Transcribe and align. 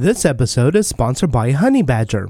This 0.00 0.24
episode 0.24 0.76
is 0.76 0.86
sponsored 0.86 1.32
by 1.32 1.50
Honey 1.50 1.82
Badger. 1.82 2.28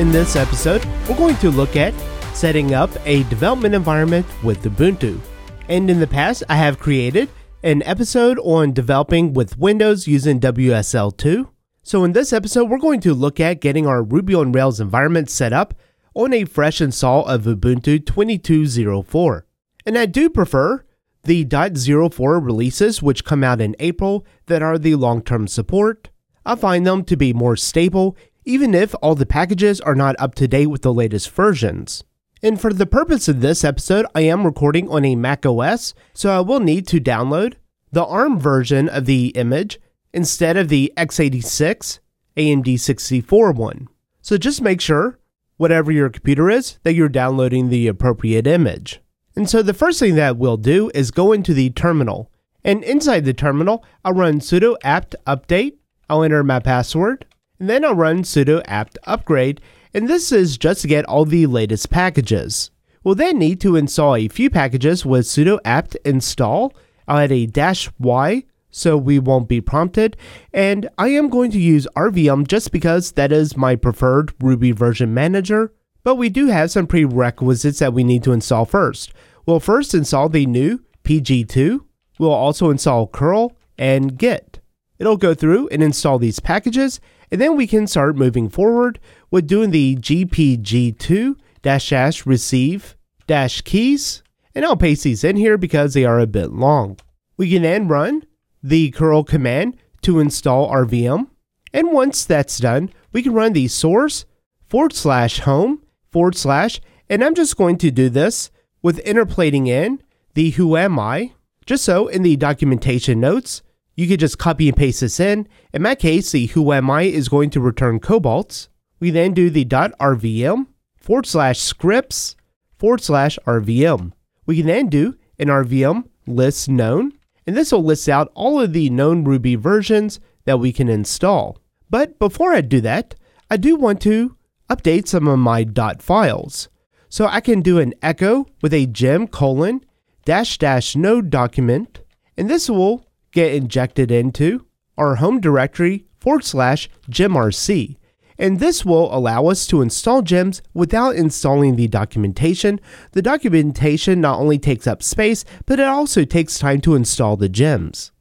In 0.00 0.10
this 0.10 0.34
episode, 0.34 0.84
we're 1.08 1.14
going 1.16 1.36
to 1.36 1.52
look 1.52 1.76
at 1.76 1.94
setting 2.34 2.74
up 2.74 2.90
a 3.06 3.22
development 3.28 3.76
environment 3.76 4.26
with 4.42 4.64
Ubuntu. 4.64 5.20
And 5.68 5.88
in 5.88 6.00
the 6.00 6.08
past, 6.08 6.42
I 6.48 6.56
have 6.56 6.80
created 6.80 7.28
an 7.62 7.84
episode 7.84 8.40
on 8.40 8.72
developing 8.72 9.32
with 9.32 9.58
Windows 9.58 10.08
using 10.08 10.40
WSL2. 10.40 11.48
So 11.84 12.02
in 12.02 12.14
this 12.14 12.32
episode, 12.32 12.68
we're 12.68 12.78
going 12.78 13.00
to 13.02 13.14
look 13.14 13.38
at 13.38 13.60
getting 13.60 13.86
our 13.86 14.02
Ruby 14.02 14.34
on 14.34 14.50
Rails 14.50 14.80
environment 14.80 15.30
set 15.30 15.52
up 15.52 15.74
on 16.14 16.32
a 16.32 16.44
fresh 16.44 16.80
install 16.80 17.26
of 17.26 17.42
Ubuntu 17.42 18.00
22.04. 18.00 19.42
And 19.86 19.96
I 19.96 20.06
do 20.06 20.28
prefer 20.28 20.84
the 21.24 21.44
.04 21.44 22.44
releases 22.44 23.02
which 23.02 23.24
come 23.24 23.44
out 23.44 23.60
in 23.60 23.76
April 23.78 24.26
that 24.46 24.62
are 24.62 24.78
the 24.78 24.94
long-term 24.94 25.48
support. 25.48 26.10
I 26.44 26.54
find 26.54 26.86
them 26.86 27.04
to 27.04 27.16
be 27.16 27.32
more 27.32 27.56
stable 27.56 28.16
even 28.44 28.74
if 28.74 28.94
all 29.02 29.14
the 29.14 29.26
packages 29.26 29.80
are 29.82 29.94
not 29.94 30.16
up 30.18 30.34
to 30.36 30.48
date 30.48 30.66
with 30.66 30.82
the 30.82 30.94
latest 30.94 31.30
versions. 31.30 32.02
And 32.42 32.60
for 32.60 32.72
the 32.72 32.86
purpose 32.86 33.28
of 33.28 33.40
this 33.40 33.64
episode, 33.64 34.06
I 34.14 34.22
am 34.22 34.46
recording 34.46 34.88
on 34.88 35.04
a 35.04 35.14
Mac 35.14 35.44
OS, 35.44 35.94
so 36.14 36.30
I 36.30 36.40
will 36.40 36.60
need 36.60 36.86
to 36.88 37.00
download 37.00 37.54
the 37.92 38.04
ARM 38.04 38.40
version 38.40 38.88
of 38.88 39.04
the 39.04 39.28
image 39.28 39.78
instead 40.12 40.56
of 40.56 40.68
the 40.68 40.92
x86 40.96 42.00
AMD 42.36 42.80
64 42.80 43.52
one. 43.52 43.88
So 44.22 44.38
just 44.38 44.62
make 44.62 44.80
sure, 44.80 45.18
whatever 45.60 45.92
your 45.92 46.08
computer 46.08 46.48
is, 46.48 46.78
that 46.84 46.94
you're 46.94 47.06
downloading 47.06 47.68
the 47.68 47.86
appropriate 47.86 48.46
image. 48.46 48.98
And 49.36 49.48
so 49.48 49.60
the 49.62 49.74
first 49.74 50.00
thing 50.00 50.14
that 50.14 50.38
we'll 50.38 50.56
do 50.56 50.90
is 50.94 51.10
go 51.10 51.32
into 51.32 51.52
the 51.52 51.68
terminal. 51.68 52.30
And 52.64 52.82
inside 52.82 53.26
the 53.26 53.34
terminal, 53.34 53.84
I'll 54.02 54.14
run 54.14 54.40
sudo 54.40 54.76
apt 54.82 55.14
update, 55.26 55.74
I'll 56.08 56.22
enter 56.22 56.42
my 56.42 56.60
password, 56.60 57.26
and 57.58 57.68
then 57.68 57.84
I'll 57.84 57.94
run 57.94 58.22
sudo 58.22 58.62
apt 58.64 58.96
upgrade, 59.04 59.60
and 59.92 60.08
this 60.08 60.32
is 60.32 60.56
just 60.56 60.80
to 60.80 60.88
get 60.88 61.04
all 61.04 61.26
the 61.26 61.44
latest 61.44 61.90
packages. 61.90 62.70
We'll 63.04 63.14
then 63.14 63.38
need 63.38 63.60
to 63.60 63.76
install 63.76 64.16
a 64.16 64.28
few 64.28 64.48
packages 64.48 65.04
with 65.04 65.26
sudo 65.26 65.58
apt 65.66 65.94
install. 66.06 66.72
I'll 67.06 67.18
add 67.18 67.32
a 67.32 67.44
dash 67.44 67.90
y 67.98 68.44
so 68.70 68.96
we 68.96 69.18
won't 69.18 69.48
be 69.48 69.60
prompted, 69.60 70.16
and 70.52 70.88
I 70.98 71.08
am 71.08 71.28
going 71.28 71.50
to 71.52 71.58
use 71.58 71.86
RVM 71.96 72.46
just 72.46 72.72
because 72.72 73.12
that 73.12 73.32
is 73.32 73.56
my 73.56 73.76
preferred 73.76 74.32
Ruby 74.40 74.72
version 74.72 75.12
manager, 75.14 75.72
but 76.02 76.16
we 76.16 76.28
do 76.28 76.46
have 76.46 76.70
some 76.70 76.86
prerequisites 76.86 77.78
that 77.80 77.92
we 77.92 78.04
need 78.04 78.22
to 78.24 78.32
install 78.32 78.64
first. 78.64 79.12
We'll 79.46 79.60
first 79.60 79.94
install 79.94 80.28
the 80.28 80.46
new 80.46 80.82
PG2, 81.04 81.80
we'll 82.18 82.30
also 82.30 82.70
install 82.70 83.06
curl 83.06 83.56
and 83.78 84.16
git. 84.16 84.60
It'll 84.98 85.16
go 85.16 85.34
through 85.34 85.68
and 85.68 85.82
install 85.82 86.18
these 86.18 86.40
packages, 86.40 87.00
and 87.30 87.40
then 87.40 87.56
we 87.56 87.66
can 87.66 87.86
start 87.86 88.16
moving 88.16 88.48
forward 88.48 88.98
with 89.30 89.46
doing 89.46 89.70
the 89.70 89.96
gpg2 89.96 91.36
dash 91.62 91.90
dash 91.90 92.26
receive 92.26 92.96
dash 93.26 93.62
keys. 93.62 94.22
And 94.54 94.64
I'll 94.64 94.76
paste 94.76 95.04
these 95.04 95.24
in 95.24 95.36
here 95.36 95.56
because 95.56 95.94
they 95.94 96.04
are 96.04 96.18
a 96.18 96.26
bit 96.26 96.50
long. 96.50 96.98
We 97.36 97.50
can 97.50 97.62
then 97.62 97.88
run 97.88 98.24
the 98.62 98.90
curl 98.90 99.24
command 99.24 99.76
to 100.02 100.18
install 100.18 100.70
RVM. 100.70 101.28
And 101.72 101.92
once 101.92 102.24
that's 102.24 102.58
done, 102.58 102.90
we 103.12 103.22
can 103.22 103.32
run 103.32 103.52
the 103.52 103.68
source 103.68 104.24
forward 104.68 104.92
slash 104.92 105.40
home 105.40 105.82
forward 106.10 106.36
slash, 106.36 106.80
and 107.08 107.22
I'm 107.22 107.34
just 107.34 107.56
going 107.56 107.78
to 107.78 107.90
do 107.90 108.08
this 108.08 108.50
with 108.82 108.98
interpolating 109.00 109.66
in 109.66 110.02
the 110.34 110.50
who 110.50 110.76
am 110.76 110.98
I, 110.98 111.32
just 111.66 111.84
so 111.84 112.08
in 112.08 112.22
the 112.22 112.36
documentation 112.36 113.20
notes, 113.20 113.62
you 113.94 114.08
could 114.08 114.20
just 114.20 114.38
copy 114.38 114.68
and 114.68 114.76
paste 114.76 115.00
this 115.00 115.20
in. 115.20 115.46
In 115.72 115.82
my 115.82 115.94
case, 115.94 116.32
the 116.32 116.46
who 116.46 116.72
am 116.72 116.90
I 116.90 117.02
is 117.02 117.28
going 117.28 117.50
to 117.50 117.60
return 117.60 118.00
cobalt. 118.00 118.68
We 118.98 119.10
then 119.10 119.34
do 119.34 119.50
the 119.50 119.64
dot 119.64 119.92
.rvm 119.98 120.66
forward 120.96 121.26
slash 121.26 121.58
scripts 121.58 122.36
forward 122.78 123.02
slash 123.02 123.38
rvm. 123.46 124.12
We 124.46 124.56
can 124.56 124.66
then 124.66 124.88
do 124.88 125.16
an 125.38 125.48
rvm 125.48 126.04
list 126.26 126.68
known, 126.68 127.12
and 127.50 127.56
this 127.56 127.72
will 127.72 127.82
list 127.82 128.08
out 128.08 128.30
all 128.36 128.60
of 128.60 128.72
the 128.72 128.90
known 128.90 129.24
Ruby 129.24 129.56
versions 129.56 130.20
that 130.44 130.60
we 130.60 130.72
can 130.72 130.88
install. 130.88 131.58
But 131.90 132.16
before 132.20 132.54
I 132.54 132.60
do 132.60 132.80
that, 132.82 133.16
I 133.50 133.56
do 133.56 133.74
want 133.74 134.00
to 134.02 134.36
update 134.70 135.08
some 135.08 135.26
of 135.26 135.40
my 135.40 135.64
dot 135.64 136.00
files. 136.00 136.68
So 137.08 137.26
I 137.26 137.40
can 137.40 137.60
do 137.60 137.80
an 137.80 137.92
echo 138.02 138.46
with 138.62 138.72
a 138.72 138.86
gem 138.86 139.26
colon 139.26 139.84
dash 140.24 140.58
dash 140.58 140.94
no 140.94 141.20
document, 141.20 142.02
and 142.36 142.48
this 142.48 142.70
will 142.70 143.04
get 143.32 143.52
injected 143.52 144.12
into 144.12 144.64
our 144.96 145.16
home 145.16 145.40
directory 145.40 146.04
forward 146.20 146.44
slash 146.44 146.88
gemrc. 147.10 147.96
And 148.40 148.58
this 148.58 148.86
will 148.86 149.14
allow 149.14 149.48
us 149.48 149.66
to 149.66 149.82
install 149.82 150.22
gems 150.22 150.62
without 150.72 151.14
installing 151.14 151.76
the 151.76 151.88
documentation. 151.88 152.80
The 153.12 153.20
documentation 153.20 154.22
not 154.22 154.40
only 154.40 154.58
takes 154.58 154.86
up 154.86 155.02
space, 155.02 155.44
but 155.66 155.78
it 155.78 155.86
also 155.86 156.24
takes 156.24 156.58
time 156.58 156.80
to 156.80 156.94
install 156.94 157.36
the 157.36 157.50
gems. 157.50 158.12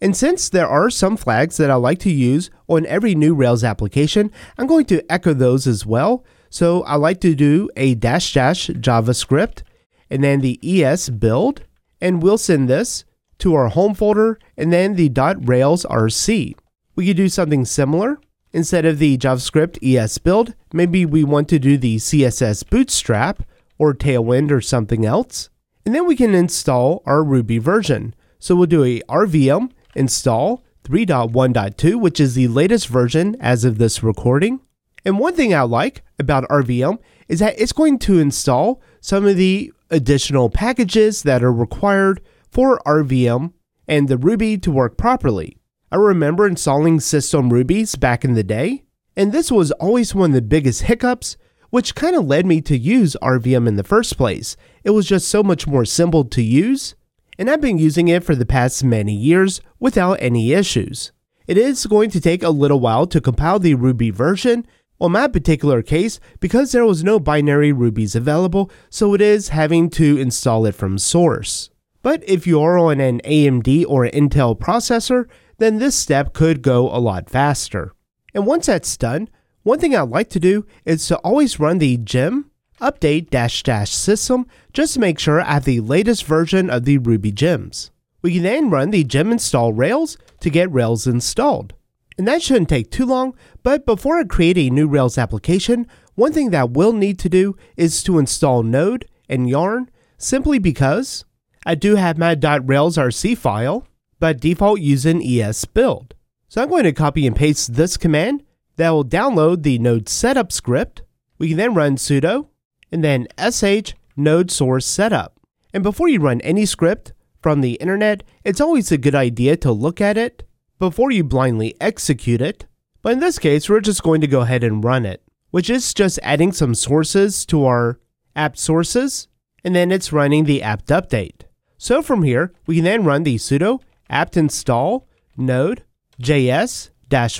And 0.00 0.16
since 0.16 0.48
there 0.48 0.66
are 0.66 0.88
some 0.88 1.18
flags 1.18 1.58
that 1.58 1.70
I 1.70 1.74
like 1.74 1.98
to 2.00 2.10
use 2.10 2.50
on 2.68 2.86
every 2.86 3.14
new 3.14 3.34
Rails 3.34 3.62
application, 3.62 4.32
I'm 4.56 4.66
going 4.66 4.86
to 4.86 5.04
echo 5.12 5.34
those 5.34 5.66
as 5.66 5.84
well. 5.84 6.24
So 6.48 6.82
I 6.84 6.96
like 6.96 7.20
to 7.20 7.34
do 7.34 7.68
a 7.76 7.94
dash 7.94 8.32
dash 8.32 8.68
JavaScript 8.68 9.62
and 10.08 10.24
then 10.24 10.40
the 10.40 10.58
ES 10.62 11.10
build, 11.10 11.64
and 12.00 12.22
we'll 12.22 12.38
send 12.38 12.68
this 12.68 13.04
to 13.40 13.54
our 13.54 13.68
home 13.68 13.94
folder 13.94 14.38
and 14.56 14.72
then 14.72 14.94
the 14.94 15.10
.rails 15.40 15.84
rc. 15.84 16.54
We 16.94 17.06
could 17.06 17.16
do 17.18 17.28
something 17.28 17.66
similar. 17.66 18.18
Instead 18.56 18.86
of 18.86 18.98
the 18.98 19.18
JavaScript 19.18 19.76
ES 19.82 20.16
build, 20.16 20.54
maybe 20.72 21.04
we 21.04 21.22
want 21.22 21.46
to 21.46 21.58
do 21.58 21.76
the 21.76 21.96
CSS 21.96 22.66
bootstrap 22.70 23.42
or 23.76 23.92
Tailwind 23.92 24.50
or 24.50 24.62
something 24.62 25.04
else. 25.04 25.50
And 25.84 25.94
then 25.94 26.06
we 26.06 26.16
can 26.16 26.34
install 26.34 27.02
our 27.04 27.22
Ruby 27.22 27.58
version. 27.58 28.14
So 28.38 28.56
we'll 28.56 28.64
do 28.64 28.82
a 28.82 29.02
rvm 29.10 29.72
install 29.94 30.64
3.1.2, 30.84 32.00
which 32.00 32.18
is 32.18 32.34
the 32.34 32.48
latest 32.48 32.88
version 32.88 33.36
as 33.40 33.66
of 33.66 33.76
this 33.76 34.02
recording. 34.02 34.60
And 35.04 35.18
one 35.18 35.34
thing 35.34 35.54
I 35.54 35.60
like 35.60 36.02
about 36.18 36.48
RVM 36.48 36.98
is 37.28 37.40
that 37.40 37.60
it's 37.60 37.74
going 37.74 37.98
to 37.98 38.18
install 38.20 38.80
some 39.02 39.26
of 39.26 39.36
the 39.36 39.70
additional 39.90 40.48
packages 40.48 41.24
that 41.24 41.44
are 41.44 41.52
required 41.52 42.22
for 42.50 42.80
RVM 42.86 43.52
and 43.86 44.08
the 44.08 44.16
Ruby 44.16 44.56
to 44.56 44.70
work 44.70 44.96
properly. 44.96 45.58
I 45.92 45.96
remember 45.96 46.48
installing 46.48 46.98
System 46.98 47.52
Rubies 47.52 47.94
back 47.94 48.24
in 48.24 48.34
the 48.34 48.42
day, 48.42 48.82
and 49.16 49.30
this 49.30 49.52
was 49.52 49.70
always 49.72 50.16
one 50.16 50.30
of 50.30 50.34
the 50.34 50.42
biggest 50.42 50.82
hiccups, 50.82 51.36
which 51.70 51.94
kind 51.94 52.16
of 52.16 52.26
led 52.26 52.44
me 52.44 52.60
to 52.62 52.76
use 52.76 53.16
RVM 53.22 53.68
in 53.68 53.76
the 53.76 53.84
first 53.84 54.16
place. 54.16 54.56
It 54.82 54.90
was 54.90 55.06
just 55.06 55.28
so 55.28 55.44
much 55.44 55.68
more 55.68 55.84
simple 55.84 56.24
to 56.24 56.42
use, 56.42 56.96
and 57.38 57.48
I've 57.48 57.60
been 57.60 57.78
using 57.78 58.08
it 58.08 58.24
for 58.24 58.34
the 58.34 58.44
past 58.44 58.82
many 58.82 59.14
years 59.14 59.60
without 59.78 60.18
any 60.20 60.52
issues. 60.52 61.12
It 61.46 61.56
is 61.56 61.86
going 61.86 62.10
to 62.10 62.20
take 62.20 62.42
a 62.42 62.50
little 62.50 62.80
while 62.80 63.06
to 63.06 63.20
compile 63.20 63.60
the 63.60 63.74
Ruby 63.74 64.10
version, 64.10 64.66
on 65.00 65.12
my 65.12 65.28
particular 65.28 65.82
case, 65.82 66.18
because 66.40 66.72
there 66.72 66.84
was 66.84 67.04
no 67.04 67.20
binary 67.20 67.70
Rubies 67.70 68.16
available, 68.16 68.72
so 68.90 69.14
it 69.14 69.20
is 69.20 69.50
having 69.50 69.90
to 69.90 70.18
install 70.18 70.66
it 70.66 70.74
from 70.74 70.98
source. 70.98 71.70
But 72.02 72.28
if 72.28 72.46
you 72.46 72.60
are 72.60 72.76
on 72.76 73.00
an 73.00 73.20
AMD 73.20 73.84
or 73.86 74.06
Intel 74.06 74.58
processor, 74.58 75.26
then 75.58 75.78
this 75.78 75.94
step 75.94 76.32
could 76.32 76.62
go 76.62 76.88
a 76.88 76.98
lot 76.98 77.30
faster. 77.30 77.92
And 78.34 78.46
once 78.46 78.66
that's 78.66 78.96
done, 78.96 79.28
one 79.62 79.78
thing 79.78 79.96
I 79.96 80.02
like 80.02 80.30
to 80.30 80.40
do 80.40 80.66
is 80.84 81.06
to 81.08 81.16
always 81.18 81.58
run 81.58 81.78
the 81.78 81.96
gem 81.96 82.50
update 82.80 83.30
dash 83.30 83.62
dash 83.62 83.90
system 83.90 84.46
just 84.72 84.94
to 84.94 85.00
make 85.00 85.18
sure 85.18 85.40
I 85.40 85.54
have 85.54 85.64
the 85.64 85.80
latest 85.80 86.24
version 86.24 86.68
of 86.68 86.84
the 86.84 86.98
Ruby 86.98 87.32
gems. 87.32 87.90
We 88.22 88.34
can 88.34 88.42
then 88.42 88.70
run 88.70 88.90
the 88.90 89.04
gem 89.04 89.32
install 89.32 89.72
Rails 89.72 90.18
to 90.40 90.50
get 90.50 90.72
Rails 90.72 91.06
installed. 91.06 91.74
And 92.18 92.26
that 92.26 92.42
shouldn't 92.42 92.68
take 92.68 92.90
too 92.90 93.06
long, 93.06 93.34
but 93.62 93.86
before 93.86 94.18
I 94.18 94.24
create 94.24 94.58
a 94.58 94.70
new 94.70 94.88
Rails 94.88 95.18
application, 95.18 95.86
one 96.14 96.32
thing 96.32 96.50
that 96.50 96.70
we'll 96.70 96.92
need 96.92 97.18
to 97.20 97.28
do 97.28 97.56
is 97.76 98.02
to 98.04 98.18
install 98.18 98.62
Node 98.62 99.06
and 99.28 99.48
Yarn 99.48 99.90
simply 100.16 100.58
because 100.58 101.24
I 101.66 101.74
do 101.74 101.96
have 101.96 102.16
my 102.16 102.34
.railsrc 102.34 103.36
file, 103.36 103.86
but 104.18 104.40
default 104.40 104.80
using 104.80 105.22
ES 105.22 105.64
build. 105.66 106.14
So 106.48 106.62
I'm 106.62 106.68
going 106.68 106.84
to 106.84 106.92
copy 106.92 107.26
and 107.26 107.34
paste 107.34 107.74
this 107.74 107.96
command 107.96 108.42
that 108.76 108.90
will 108.90 109.04
download 109.04 109.62
the 109.62 109.78
node 109.78 110.08
setup 110.08 110.52
script. 110.52 111.02
We 111.38 111.48
can 111.48 111.56
then 111.56 111.74
run 111.74 111.96
sudo 111.96 112.48
and 112.92 113.02
then 113.02 113.26
sh 113.38 113.92
node 114.16 114.50
source 114.50 114.86
setup. 114.86 115.38
And 115.74 115.82
before 115.82 116.08
you 116.08 116.20
run 116.20 116.40
any 116.40 116.64
script 116.64 117.12
from 117.42 117.60
the 117.60 117.74
internet, 117.74 118.22
it's 118.44 118.60
always 118.60 118.90
a 118.90 118.98
good 118.98 119.14
idea 119.14 119.56
to 119.58 119.72
look 119.72 120.00
at 120.00 120.16
it 120.16 120.44
before 120.78 121.10
you 121.10 121.24
blindly 121.24 121.74
execute 121.80 122.40
it. 122.40 122.66
But 123.02 123.12
in 123.12 123.20
this 123.20 123.38
case, 123.38 123.68
we're 123.68 123.80
just 123.80 124.02
going 124.02 124.20
to 124.20 124.26
go 124.26 124.40
ahead 124.40 124.64
and 124.64 124.82
run 124.82 125.06
it, 125.06 125.22
which 125.50 125.70
is 125.70 125.94
just 125.94 126.18
adding 126.22 126.52
some 126.52 126.74
sources 126.74 127.44
to 127.46 127.64
our 127.64 128.00
apt 128.34 128.58
sources, 128.58 129.28
and 129.64 129.74
then 129.74 129.90
it's 129.90 130.12
running 130.12 130.44
the 130.44 130.62
apt 130.62 130.86
update. 130.88 131.42
So 131.78 132.02
from 132.02 132.22
here, 132.22 132.52
we 132.66 132.76
can 132.76 132.84
then 132.84 133.04
run 133.04 133.22
the 133.22 133.36
sudo 133.36 133.80
apt 134.08 134.36
install 134.36 135.08
node 135.36 135.84
js 136.20 136.90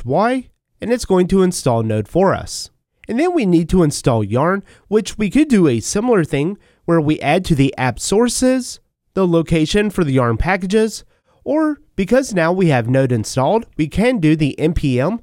y, 0.05 0.49
and 0.81 0.93
it's 0.93 1.05
going 1.05 1.27
to 1.29 1.43
install 1.43 1.83
node 1.83 2.09
for 2.09 2.35
us. 2.35 2.71
And 3.09 3.19
then 3.19 3.35
we 3.35 3.47
need 3.47 3.69
to 3.71 3.83
install 3.83 4.25
yarn, 4.25 4.65
which 4.89 5.17
we 5.17 5.31
could 5.31 5.49
do 5.49 5.69
a 5.69 5.81
similar 5.81 6.25
thing 6.25 6.59
where 6.85 7.01
we 7.01 7.21
add 7.21 7.45
to 7.47 7.55
the 7.55 7.75
apt 7.77 8.01
sources 8.01 8.81
the 9.15 9.27
location 9.27 9.89
for 9.89 10.05
the 10.05 10.13
yarn 10.13 10.37
packages, 10.37 11.03
or 11.43 11.79
because 11.97 12.35
now 12.35 12.53
we 12.53 12.69
have 12.69 12.87
node 12.87 13.11
installed, 13.11 13.65
we 13.79 13.89
can 13.89 14.19
do 14.19 14.37
the 14.37 14.55
npm 14.59 15.21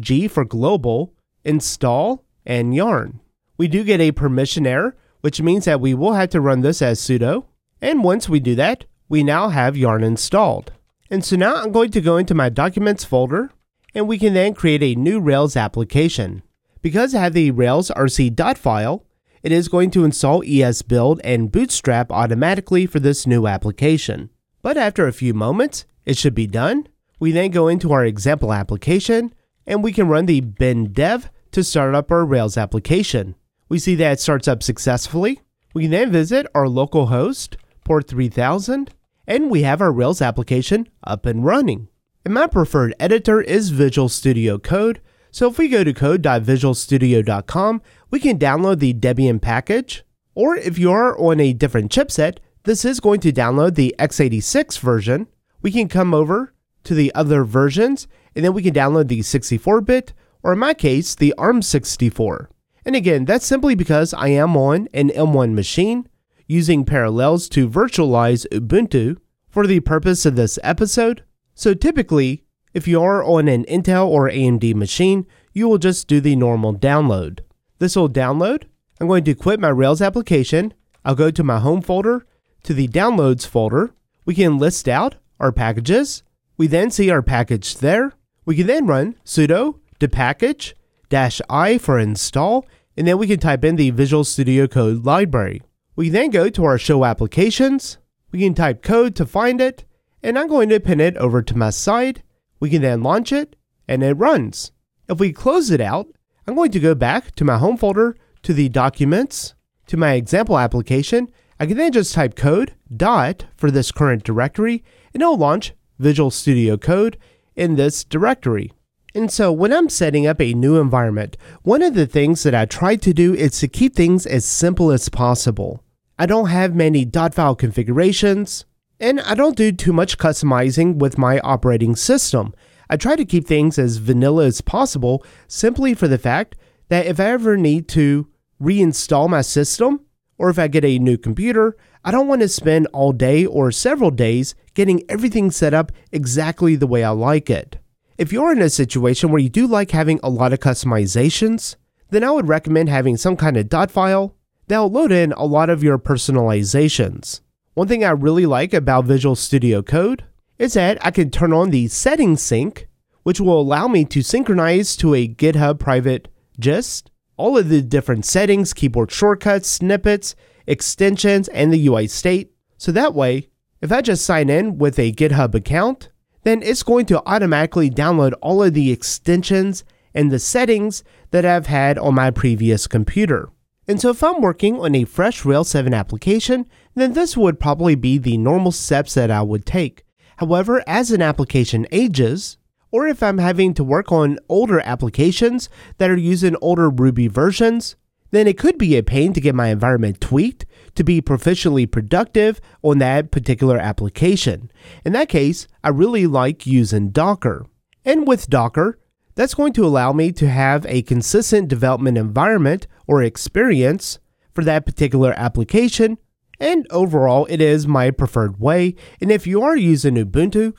g 0.00 0.28
for 0.28 0.44
global 0.44 1.12
install 1.44 2.24
and 2.44 2.72
yarn. 2.72 3.20
We 3.58 3.66
do 3.66 3.82
get 3.82 4.00
a 4.00 4.12
permission 4.12 4.64
error, 4.64 4.96
which 5.22 5.42
means 5.42 5.64
that 5.64 5.80
we 5.80 5.92
will 5.92 6.12
have 6.12 6.30
to 6.30 6.40
run 6.40 6.60
this 6.60 6.80
as 6.80 7.00
sudo. 7.00 7.46
And 7.80 8.04
once 8.04 8.28
we 8.28 8.38
do 8.38 8.54
that, 8.54 8.84
we 9.08 9.22
now 9.22 9.48
have 9.48 9.76
yarn 9.76 10.02
installed. 10.02 10.72
And 11.10 11.24
so 11.24 11.36
now 11.36 11.56
I'm 11.56 11.72
going 11.72 11.90
to 11.92 12.00
go 12.00 12.16
into 12.16 12.34
my 12.34 12.48
documents 12.48 13.04
folder 13.04 13.50
and 13.94 14.08
we 14.08 14.18
can 14.18 14.34
then 14.34 14.54
create 14.54 14.82
a 14.82 14.98
new 14.98 15.20
Rails 15.20 15.56
application. 15.56 16.42
Because 16.82 17.14
I 17.14 17.20
have 17.20 17.32
the 17.32 17.50
Rails 17.50 17.90
RC 17.90 18.58
file, 18.58 19.04
it 19.42 19.52
is 19.52 19.68
going 19.68 19.90
to 19.92 20.04
install 20.04 20.42
esbuild 20.42 21.20
and 21.24 21.52
bootstrap 21.52 22.10
automatically 22.10 22.86
for 22.86 23.00
this 23.00 23.26
new 23.26 23.46
application. 23.46 24.30
But 24.60 24.76
after 24.76 25.06
a 25.06 25.12
few 25.12 25.32
moments, 25.32 25.86
it 26.04 26.16
should 26.18 26.34
be 26.34 26.46
done. 26.46 26.88
We 27.18 27.32
then 27.32 27.50
go 27.50 27.68
into 27.68 27.92
our 27.92 28.04
example 28.04 28.52
application 28.52 29.32
and 29.66 29.82
we 29.82 29.92
can 29.92 30.08
run 30.08 30.26
the 30.26 30.40
bin 30.40 30.92
dev 30.92 31.30
to 31.52 31.64
start 31.64 31.94
up 31.94 32.10
our 32.10 32.24
Rails 32.24 32.56
application. 32.56 33.36
We 33.68 33.78
see 33.78 33.94
that 33.96 34.12
it 34.12 34.20
starts 34.20 34.46
up 34.48 34.62
successfully. 34.62 35.40
We 35.74 35.82
can 35.82 35.90
then 35.90 36.12
visit 36.12 36.46
our 36.54 36.68
local 36.68 37.06
host, 37.06 37.56
port 37.84 38.08
3000, 38.08 38.92
and 39.26 39.50
we 39.50 39.62
have 39.62 39.80
our 39.80 39.92
Rails 39.92 40.22
application 40.22 40.88
up 41.04 41.26
and 41.26 41.44
running. 41.44 41.88
And 42.24 42.34
my 42.34 42.46
preferred 42.46 42.94
editor 42.98 43.40
is 43.40 43.70
Visual 43.70 44.08
Studio 44.08 44.58
Code, 44.58 45.00
so 45.30 45.50
if 45.50 45.58
we 45.58 45.68
go 45.68 45.84
to 45.84 45.92
code.visualstudio.com, 45.92 47.82
we 48.10 48.20
can 48.20 48.38
download 48.38 48.78
the 48.78 48.94
Debian 48.94 49.40
package, 49.40 50.02
or 50.34 50.56
if 50.56 50.78
you 50.78 50.90
are 50.90 51.18
on 51.18 51.40
a 51.40 51.52
different 51.52 51.92
chipset, 51.92 52.38
this 52.64 52.84
is 52.84 53.00
going 53.00 53.20
to 53.20 53.32
download 53.32 53.74
the 53.74 53.94
x86 53.98 54.78
version. 54.78 55.26
We 55.60 55.70
can 55.70 55.88
come 55.88 56.14
over 56.14 56.54
to 56.84 56.94
the 56.94 57.14
other 57.14 57.44
versions, 57.44 58.08
and 58.34 58.44
then 58.44 58.54
we 58.54 58.62
can 58.62 58.72
download 58.74 59.08
the 59.08 59.20
64-bit, 59.20 60.14
or 60.42 60.54
in 60.54 60.58
my 60.58 60.72
case, 60.72 61.14
the 61.14 61.34
ARM64. 61.36 62.46
And 62.86 62.96
again, 62.96 63.24
that's 63.24 63.44
simply 63.44 63.74
because 63.74 64.14
I 64.14 64.28
am 64.28 64.56
on 64.56 64.88
an 64.94 65.10
M1 65.10 65.52
machine 65.52 66.08
using 66.46 66.84
Parallels 66.84 67.48
to 67.50 67.68
virtualize 67.68 68.46
Ubuntu 68.52 69.18
for 69.48 69.66
the 69.66 69.80
purpose 69.80 70.26
of 70.26 70.36
this 70.36 70.58
episode. 70.62 71.24
So 71.54 71.74
typically, 71.74 72.44
if 72.74 72.86
you 72.86 73.02
are 73.02 73.24
on 73.24 73.48
an 73.48 73.64
Intel 73.64 74.06
or 74.06 74.28
AMD 74.28 74.74
machine, 74.74 75.26
you 75.52 75.68
will 75.68 75.78
just 75.78 76.08
do 76.08 76.20
the 76.20 76.36
normal 76.36 76.74
download. 76.74 77.40
This 77.78 77.96
will 77.96 78.10
download. 78.10 78.64
I'm 79.00 79.08
going 79.08 79.24
to 79.24 79.34
quit 79.34 79.60
my 79.60 79.68
Rails 79.68 80.02
application. 80.02 80.74
I'll 81.04 81.14
go 81.14 81.30
to 81.30 81.44
my 81.44 81.58
home 81.58 81.80
folder, 81.80 82.26
to 82.64 82.74
the 82.74 82.88
downloads 82.88 83.46
folder. 83.46 83.92
We 84.24 84.34
can 84.34 84.58
list 84.58 84.88
out 84.88 85.14
our 85.40 85.52
packages. 85.52 86.22
We 86.56 86.66
then 86.66 86.90
see 86.90 87.10
our 87.10 87.22
package 87.22 87.78
there. 87.78 88.12
We 88.44 88.56
can 88.56 88.66
then 88.66 88.86
run 88.86 89.16
sudo 89.24 89.78
dpkg 89.98 90.74
dash 91.08 91.40
i 91.48 91.78
for 91.78 91.98
install, 91.98 92.66
and 92.96 93.06
then 93.06 93.18
we 93.18 93.26
can 93.26 93.38
type 93.38 93.64
in 93.64 93.76
the 93.76 93.90
Visual 93.90 94.24
Studio 94.24 94.66
Code 94.66 95.04
library. 95.04 95.62
We 95.96 96.10
then 96.10 96.30
go 96.30 96.50
to 96.50 96.64
our 96.64 96.78
show 96.78 97.04
applications. 97.04 97.98
We 98.30 98.40
can 98.40 98.54
type 98.54 98.82
code 98.82 99.16
to 99.16 99.24
find 99.24 99.60
it, 99.60 99.84
and 100.22 100.38
I'm 100.38 100.46
going 100.46 100.68
to 100.68 100.78
pin 100.78 101.00
it 101.00 101.16
over 101.16 101.40
to 101.42 101.56
my 101.56 101.70
side. 101.70 102.22
We 102.60 102.68
can 102.68 102.82
then 102.82 103.02
launch 103.02 103.32
it, 103.32 103.56
and 103.88 104.02
it 104.02 104.12
runs. 104.14 104.72
If 105.08 105.18
we 105.18 105.32
close 105.32 105.70
it 105.70 105.80
out, 105.80 106.08
I'm 106.46 106.54
going 106.54 106.70
to 106.72 106.80
go 106.80 106.94
back 106.94 107.34
to 107.36 107.44
my 107.44 107.58
home 107.58 107.78
folder, 107.78 108.16
to 108.42 108.52
the 108.52 108.68
documents, 108.68 109.54
to 109.86 109.96
my 109.96 110.12
example 110.12 110.58
application. 110.58 111.28
I 111.58 111.64
can 111.64 111.78
then 111.78 111.92
just 111.92 112.12
type 112.12 112.36
code 112.36 112.74
dot 112.94 113.46
for 113.56 113.70
this 113.70 113.90
current 113.90 114.22
directory, 114.22 114.84
and 115.14 115.22
it'll 115.22 115.38
launch 115.38 115.72
Visual 115.98 116.30
Studio 116.30 116.76
Code 116.76 117.16
in 117.54 117.76
this 117.76 118.04
directory. 118.04 118.72
And 119.14 119.32
so 119.32 119.50
when 119.50 119.72
I'm 119.72 119.88
setting 119.88 120.26
up 120.26 120.42
a 120.42 120.52
new 120.52 120.78
environment, 120.78 121.38
one 121.62 121.80
of 121.80 121.94
the 121.94 122.06
things 122.06 122.42
that 122.42 122.54
I 122.54 122.66
try 122.66 122.96
to 122.96 123.14
do 123.14 123.32
is 123.32 123.58
to 123.60 123.68
keep 123.68 123.96
things 123.96 124.26
as 124.26 124.44
simple 124.44 124.90
as 124.90 125.08
possible. 125.08 125.82
I 126.18 126.24
don't 126.24 126.48
have 126.48 126.74
many 126.74 127.04
dot 127.04 127.34
.file 127.34 127.54
configurations, 127.54 128.64
and 128.98 129.20
I 129.20 129.34
don't 129.34 129.56
do 129.56 129.70
too 129.70 129.92
much 129.92 130.16
customizing 130.16 130.96
with 130.96 131.18
my 131.18 131.40
operating 131.40 131.94
system. 131.94 132.54
I 132.88 132.96
try 132.96 133.16
to 133.16 133.24
keep 133.24 133.46
things 133.46 133.78
as 133.78 133.98
vanilla 133.98 134.46
as 134.46 134.62
possible 134.62 135.22
simply 135.46 135.92
for 135.92 136.08
the 136.08 136.16
fact 136.16 136.56
that 136.88 137.04
if 137.04 137.20
I 137.20 137.24
ever 137.24 137.58
need 137.58 137.86
to 137.88 138.28
reinstall 138.62 139.28
my 139.28 139.42
system, 139.42 140.00
or 140.38 140.48
if 140.48 140.58
I 140.58 140.68
get 140.68 140.84
a 140.86 140.98
new 140.98 141.18
computer, 141.18 141.76
I 142.02 142.12
don't 142.12 142.28
want 142.28 142.40
to 142.42 142.48
spend 142.48 142.86
all 142.94 143.12
day 143.12 143.44
or 143.44 143.70
several 143.70 144.10
days 144.10 144.54
getting 144.72 145.02
everything 145.10 145.50
set 145.50 145.74
up 145.74 145.92
exactly 146.12 146.76
the 146.76 146.86
way 146.86 147.04
I 147.04 147.10
like 147.10 147.50
it. 147.50 147.78
If 148.16 148.32
you're 148.32 148.52
in 148.52 148.62
a 148.62 148.70
situation 148.70 149.30
where 149.30 149.40
you 149.40 149.50
do 149.50 149.66
like 149.66 149.90
having 149.90 150.20
a 150.22 150.30
lot 150.30 150.54
of 150.54 150.60
customizations, 150.60 151.76
then 152.08 152.24
I 152.24 152.30
would 152.30 152.48
recommend 152.48 152.88
having 152.88 153.18
some 153.18 153.36
kind 153.36 153.58
of 153.58 153.68
dot 153.68 153.90
file 153.90 154.35
that'll 154.66 154.90
load 154.90 155.12
in 155.12 155.32
a 155.32 155.44
lot 155.44 155.70
of 155.70 155.82
your 155.82 155.98
personalizations. 155.98 157.40
One 157.74 157.88
thing 157.88 158.04
I 158.04 158.10
really 158.10 158.46
like 158.46 158.72
about 158.72 159.04
Visual 159.04 159.36
Studio 159.36 159.82
Code 159.82 160.24
is 160.58 160.74
that 160.74 161.04
I 161.04 161.10
can 161.10 161.30
turn 161.30 161.52
on 161.52 161.70
the 161.70 161.88
settings 161.88 162.42
sync, 162.42 162.88
which 163.22 163.40
will 163.40 163.60
allow 163.60 163.88
me 163.88 164.04
to 164.06 164.22
synchronize 164.22 164.96
to 164.96 165.14
a 165.14 165.28
GitHub 165.28 165.78
private 165.78 166.28
gist, 166.58 167.10
all 167.36 167.58
of 167.58 167.68
the 167.68 167.82
different 167.82 168.24
settings, 168.24 168.72
keyboard 168.72 169.10
shortcuts, 169.10 169.68
snippets, 169.68 170.34
extensions, 170.66 171.48
and 171.48 171.72
the 171.72 171.86
UI 171.86 172.06
state. 172.06 172.52
So 172.78 172.92
that 172.92 173.14
way, 173.14 173.48
if 173.80 173.92
I 173.92 174.00
just 174.00 174.24
sign 174.24 174.48
in 174.48 174.78
with 174.78 174.98
a 174.98 175.12
GitHub 175.12 175.54
account, 175.54 176.08
then 176.44 176.62
it's 176.62 176.82
going 176.82 177.06
to 177.06 177.22
automatically 177.26 177.90
download 177.90 178.32
all 178.40 178.62
of 178.62 178.72
the 178.72 178.90
extensions 178.90 179.84
and 180.14 180.30
the 180.30 180.38
settings 180.38 181.04
that 181.30 181.44
I've 181.44 181.66
had 181.66 181.98
on 181.98 182.14
my 182.14 182.30
previous 182.30 182.86
computer. 182.86 183.50
And 183.88 184.00
so 184.00 184.10
if 184.10 184.22
I'm 184.22 184.40
working 184.40 184.80
on 184.80 184.94
a 184.94 185.04
fresh 185.04 185.44
Rails 185.44 185.68
7 185.68 185.94
application, 185.94 186.66
then 186.94 187.12
this 187.12 187.36
would 187.36 187.60
probably 187.60 187.94
be 187.94 188.18
the 188.18 188.36
normal 188.36 188.72
steps 188.72 189.14
that 189.14 189.30
I 189.30 189.42
would 189.42 189.64
take. 189.64 190.04
However, 190.38 190.82
as 190.86 191.10
an 191.10 191.22
application 191.22 191.86
ages, 191.92 192.58
or 192.90 193.06
if 193.06 193.22
I'm 193.22 193.38
having 193.38 193.74
to 193.74 193.84
work 193.84 194.10
on 194.10 194.38
older 194.48 194.80
applications 194.80 195.68
that 195.98 196.10
are 196.10 196.16
using 196.16 196.56
older 196.60 196.90
Ruby 196.90 197.28
versions, 197.28 197.96
then 198.30 198.46
it 198.46 198.58
could 198.58 198.76
be 198.76 198.96
a 198.96 199.02
pain 199.02 199.32
to 199.32 199.40
get 199.40 199.54
my 199.54 199.68
environment 199.68 200.20
tweaked 200.20 200.66
to 200.94 201.04
be 201.04 201.22
proficiently 201.22 201.90
productive 201.90 202.60
on 202.82 202.98
that 202.98 203.30
particular 203.30 203.78
application. 203.78 204.70
In 205.04 205.12
that 205.12 205.28
case, 205.28 205.68
I 205.84 205.90
really 205.90 206.26
like 206.26 206.66
using 206.66 207.10
Docker. 207.10 207.66
And 208.04 208.26
with 208.26 208.50
Docker, 208.50 208.98
that's 209.36 209.54
going 209.54 209.72
to 209.74 209.84
allow 209.84 210.12
me 210.12 210.32
to 210.32 210.48
have 210.48 210.86
a 210.86 211.02
consistent 211.02 211.68
development 211.68 212.18
environment 212.18 212.86
or 213.06 213.22
experience 213.22 214.18
for 214.54 214.64
that 214.64 214.86
particular 214.86 215.32
application. 215.36 216.18
And 216.58 216.86
overall, 216.90 217.46
it 217.50 217.60
is 217.60 217.86
my 217.86 218.10
preferred 218.10 218.58
way. 218.58 218.94
And 219.20 219.30
if 219.30 219.46
you 219.46 219.62
are 219.62 219.76
using 219.76 220.16
Ubuntu, 220.16 220.74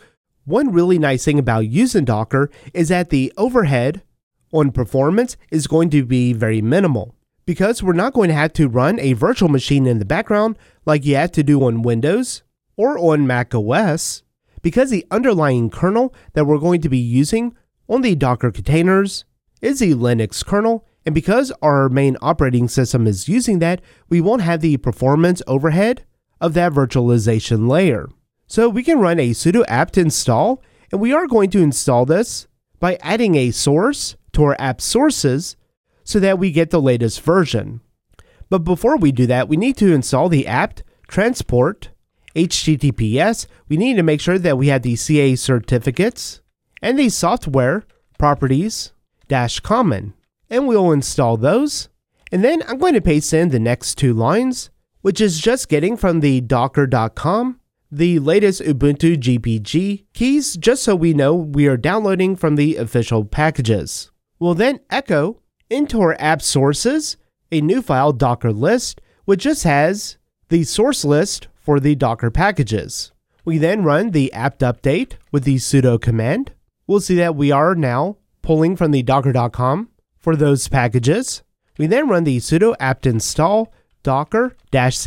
one 0.45 0.71
really 0.71 0.97
nice 0.97 1.25
thing 1.25 1.39
about 1.39 1.67
using 1.67 2.05
Docker 2.05 2.49
is 2.73 2.89
that 2.89 3.09
the 3.09 3.31
overhead 3.37 4.01
on 4.51 4.71
performance 4.71 5.37
is 5.51 5.67
going 5.67 5.89
to 5.89 6.05
be 6.05 6.33
very 6.33 6.61
minimal 6.61 7.13
because 7.45 7.81
we're 7.81 7.93
not 7.93 8.13
going 8.13 8.29
to 8.29 8.35
have 8.35 8.53
to 8.53 8.67
run 8.67 8.99
a 8.99 9.13
virtual 9.13 9.49
machine 9.49 9.87
in 9.87 9.99
the 9.99 10.05
background 10.05 10.57
like 10.85 11.05
you 11.05 11.15
have 11.15 11.31
to 11.31 11.43
do 11.43 11.63
on 11.63 11.81
Windows 11.81 12.43
or 12.75 12.97
on 12.99 13.25
Mac 13.25 13.55
OS, 13.55 14.21
because 14.61 14.89
the 14.89 15.05
underlying 15.09 15.69
kernel 15.69 16.13
that 16.33 16.45
we're 16.45 16.59
going 16.59 16.81
to 16.81 16.89
be 16.89 16.97
using 16.97 17.55
on 17.89 18.01
the 18.01 18.15
Docker 18.15 18.51
containers 18.51 19.25
is 19.61 19.79
the 19.79 19.93
Linux 19.93 20.45
kernel, 20.45 20.85
and 21.07 21.15
because 21.15 21.53
our 21.61 21.87
main 21.87 22.17
operating 22.21 22.67
system 22.67 23.07
is 23.07 23.29
using 23.29 23.59
that, 23.59 23.79
we 24.09 24.19
won't 24.19 24.41
have 24.41 24.59
the 24.59 24.75
performance 24.75 25.41
overhead 25.47 26.03
of 26.41 26.53
that 26.55 26.73
virtualization 26.73 27.69
layer. 27.69 28.09
So 28.45 28.67
we 28.67 28.83
can 28.83 28.99
run 28.99 29.17
a 29.17 29.29
sudo 29.29 29.63
apt 29.69 29.97
install, 29.97 30.61
and 30.91 30.99
we 30.99 31.13
are 31.13 31.25
going 31.25 31.49
to 31.51 31.61
install 31.61 32.05
this 32.05 32.47
by 32.81 32.97
adding 32.99 33.35
a 33.35 33.51
source 33.51 34.17
to 34.33 34.43
our 34.43 34.57
apt 34.59 34.81
sources 34.81 35.55
so 36.03 36.19
that 36.19 36.39
we 36.39 36.51
get 36.51 36.71
the 36.71 36.81
latest 36.81 37.21
version. 37.21 37.79
But 38.49 38.65
before 38.65 38.97
we 38.97 39.13
do 39.13 39.25
that, 39.27 39.47
we 39.47 39.55
need 39.55 39.77
to 39.77 39.93
install 39.93 40.27
the 40.27 40.45
apt 40.45 40.83
transport 41.07 41.87
HTTPS. 42.35 43.47
We 43.69 43.77
need 43.77 43.95
to 43.95 44.03
make 44.03 44.19
sure 44.19 44.39
that 44.39 44.57
we 44.57 44.67
have 44.67 44.81
the 44.81 44.97
CA 44.97 45.37
certificates 45.37 46.41
and 46.81 46.99
the 46.99 47.07
software 47.07 47.85
properties 48.19 48.91
dash 49.29 49.61
common. 49.61 50.13
And 50.49 50.67
we'll 50.67 50.91
install 50.91 51.37
those. 51.37 51.89
And 52.31 52.43
then 52.43 52.63
I'm 52.67 52.77
going 52.77 52.93
to 52.93 53.01
paste 53.01 53.33
in 53.33 53.49
the 53.49 53.59
next 53.59 53.95
two 53.95 54.13
lines, 54.13 54.69
which 55.01 55.21
is 55.21 55.39
just 55.39 55.69
getting 55.69 55.97
from 55.97 56.19
the 56.19 56.41
docker.com 56.41 57.59
the 57.89 58.19
latest 58.19 58.61
Ubuntu 58.61 59.15
GPG 59.15 60.05
keys 60.13 60.57
just 60.57 60.83
so 60.83 60.95
we 60.95 61.13
know 61.13 61.33
we 61.33 61.67
are 61.67 61.77
downloading 61.77 62.35
from 62.35 62.55
the 62.55 62.75
official 62.75 63.23
packages. 63.23 64.11
We'll 64.39 64.55
then 64.55 64.81
echo 64.89 65.41
into 65.69 66.01
our 66.01 66.15
apt 66.19 66.43
sources 66.43 67.17
a 67.51 67.61
new 67.61 67.81
file 67.81 68.11
docker 68.11 68.51
list, 68.51 68.99
which 69.25 69.41
just 69.43 69.63
has 69.63 70.17
the 70.49 70.63
source 70.63 71.05
list 71.05 71.47
for 71.55 71.79
the 71.79 71.95
Docker 71.95 72.31
packages. 72.31 73.11
We 73.45 73.57
then 73.57 73.83
run 73.83 74.11
the 74.11 74.31
apt 74.33 74.59
update 74.61 75.13
with 75.31 75.43
the 75.43 75.55
sudo 75.55 75.99
command. 76.01 76.51
We'll 76.85 76.99
see 76.99 77.15
that 77.15 77.35
we 77.35 77.51
are 77.51 77.75
now 77.75 78.17
pulling 78.41 78.75
from 78.75 78.91
the 78.91 79.03
docker.com 79.03 79.89
for 80.27 80.35
those 80.35 80.67
packages. 80.67 81.41
We 81.77 81.87
then 81.87 82.09
run 82.09 82.25
the 82.25 82.35
sudo 82.39 82.75
apt 82.81 83.05
install 83.05 83.71
docker-ce, 84.03 85.05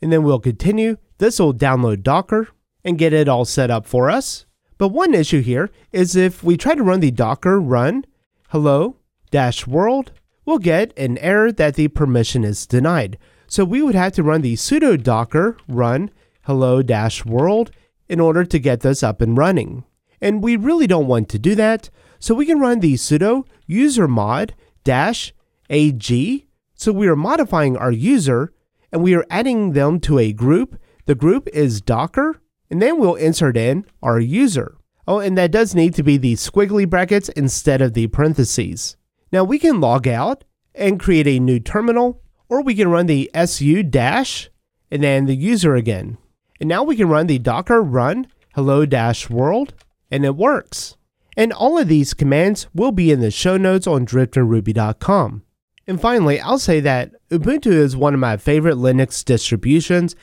and 0.00 0.10
then 0.10 0.22
we'll 0.22 0.40
continue. 0.40 0.96
This 1.18 1.38
will 1.38 1.52
download 1.52 2.02
Docker 2.02 2.48
and 2.82 2.96
get 2.96 3.12
it 3.12 3.28
all 3.28 3.44
set 3.44 3.70
up 3.70 3.84
for 3.84 4.08
us. 4.08 4.46
But 4.78 4.88
one 4.88 5.12
issue 5.12 5.42
here 5.42 5.68
is 5.92 6.16
if 6.16 6.42
we 6.42 6.56
try 6.56 6.74
to 6.74 6.82
run 6.82 7.00
the 7.00 7.10
docker 7.10 7.60
run 7.60 8.06
hello-world, 8.48 10.12
we'll 10.46 10.56
get 10.56 10.98
an 10.98 11.18
error 11.18 11.52
that 11.52 11.74
the 11.74 11.88
permission 11.88 12.42
is 12.42 12.66
denied. 12.66 13.18
So 13.46 13.62
we 13.66 13.82
would 13.82 13.94
have 13.94 14.12
to 14.12 14.22
run 14.22 14.40
the 14.40 14.54
sudo 14.54 15.02
docker 15.02 15.58
run 15.68 16.10
hello-world 16.44 17.72
in 18.08 18.20
order 18.20 18.46
to 18.46 18.58
get 18.58 18.80
this 18.80 19.02
up 19.02 19.20
and 19.20 19.36
running. 19.36 19.84
And 20.18 20.42
we 20.42 20.56
really 20.56 20.86
don't 20.86 21.08
want 21.08 21.28
to 21.28 21.38
do 21.38 21.54
that, 21.56 21.90
so 22.18 22.34
we 22.34 22.46
can 22.46 22.60
run 22.60 22.80
the 22.80 22.94
sudo 22.94 23.44
usermod 23.70 24.50
dash 24.84 25.32
ag. 25.68 26.46
So 26.74 26.92
we 26.92 27.08
are 27.08 27.16
modifying 27.16 27.76
our 27.76 27.92
user 27.92 28.52
and 28.92 29.02
we 29.02 29.14
are 29.14 29.26
adding 29.30 29.72
them 29.72 30.00
to 30.00 30.18
a 30.18 30.32
group. 30.32 30.78
The 31.06 31.14
group 31.14 31.48
is 31.52 31.80
docker, 31.80 32.40
and 32.70 32.80
then 32.80 32.98
we'll 32.98 33.14
insert 33.14 33.56
in 33.56 33.86
our 34.02 34.18
user. 34.20 34.76
Oh, 35.06 35.18
and 35.18 35.36
that 35.38 35.50
does 35.50 35.74
need 35.74 35.94
to 35.94 36.02
be 36.02 36.16
the 36.16 36.34
squiggly 36.34 36.88
brackets 36.88 37.28
instead 37.30 37.82
of 37.82 37.94
the 37.94 38.06
parentheses. 38.08 38.96
Now 39.32 39.44
we 39.44 39.58
can 39.58 39.80
log 39.80 40.06
out 40.06 40.44
and 40.74 41.00
create 41.00 41.26
a 41.26 41.40
new 41.40 41.60
terminal 41.60 42.22
or 42.48 42.62
we 42.62 42.74
can 42.74 42.88
run 42.88 43.06
the 43.06 43.30
su 43.46 43.82
dash 43.82 44.50
and 44.90 45.02
then 45.02 45.26
the 45.26 45.36
user 45.36 45.74
again. 45.74 46.18
And 46.60 46.68
now 46.68 46.82
we 46.82 46.96
can 46.96 47.08
run 47.08 47.26
the 47.26 47.38
docker 47.38 47.82
run 47.82 48.26
hello 48.54 48.84
dash 48.84 49.30
world 49.30 49.74
and 50.10 50.24
it 50.24 50.36
works. 50.36 50.96
And 51.40 51.54
all 51.54 51.78
of 51.78 51.88
these 51.88 52.12
commands 52.12 52.68
will 52.74 52.92
be 52.92 53.10
in 53.10 53.20
the 53.20 53.30
show 53.30 53.56
notes 53.56 53.86
on 53.86 54.04
driftingruby.com. 54.04 55.42
And 55.86 55.98
finally, 55.98 56.38
I'll 56.38 56.58
say 56.58 56.80
that 56.80 57.12
Ubuntu 57.30 57.72
is 57.72 57.96
one 57.96 58.12
of 58.12 58.20
my 58.20 58.36
favorite 58.36 58.76
Linux 58.76 59.24
distributions. 59.24 60.14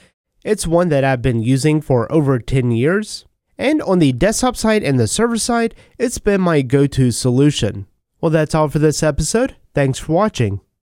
It's 0.45 0.67
one 0.67 0.89
that 0.89 1.03
I've 1.03 1.23
been 1.23 1.41
using 1.41 1.81
for 1.81 2.09
over 2.11 2.37
10 2.37 2.69
years. 2.69 3.25
And 3.57 3.81
on 3.81 3.97
the 3.97 4.11
desktop 4.11 4.55
side 4.55 4.83
and 4.83 4.99
the 4.99 5.07
server 5.07 5.39
side, 5.39 5.73
it's 5.97 6.19
been 6.19 6.39
my 6.39 6.61
go 6.61 6.85
to 6.85 7.09
solution. 7.09 7.87
Well, 8.21 8.29
that's 8.29 8.53
all 8.53 8.69
for 8.69 8.77
this 8.77 9.01
episode. 9.01 9.55
Thanks 9.73 9.97
for 9.97 10.13
watching. 10.13 10.61